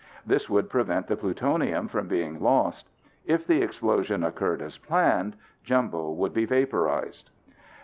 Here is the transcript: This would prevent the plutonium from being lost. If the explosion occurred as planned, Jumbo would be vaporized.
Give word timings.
This 0.25 0.49
would 0.49 0.67
prevent 0.67 1.05
the 1.05 1.15
plutonium 1.15 1.87
from 1.87 2.07
being 2.07 2.39
lost. 2.41 2.89
If 3.27 3.45
the 3.45 3.61
explosion 3.61 4.23
occurred 4.23 4.63
as 4.63 4.79
planned, 4.79 5.35
Jumbo 5.63 6.09
would 6.13 6.33
be 6.33 6.45
vaporized. 6.45 7.29